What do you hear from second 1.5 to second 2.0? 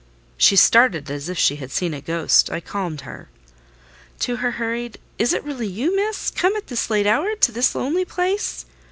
had seen